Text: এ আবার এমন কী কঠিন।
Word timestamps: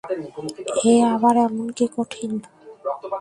এ 0.85 0.93
আবার 1.13 1.35
এমন 1.37 1.67
কী 1.77 1.85
কঠিন। 1.95 2.31